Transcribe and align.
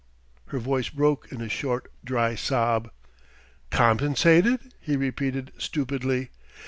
Her 0.47 0.57
voice 0.57 0.89
broke 0.89 1.31
in 1.31 1.41
a 1.41 1.47
short, 1.47 1.91
dry 2.03 2.33
sob. 2.33 2.89
"Compensated?" 3.69 4.73
he 4.79 4.95
repeated 4.95 5.51
stupidly. 5.59 6.31